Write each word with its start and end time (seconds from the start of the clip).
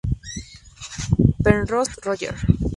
Penrose, 1.43 1.95
Roger. 2.03 2.33